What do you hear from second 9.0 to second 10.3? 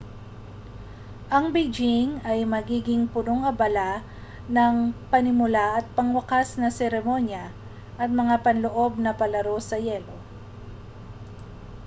na palaro sa yelo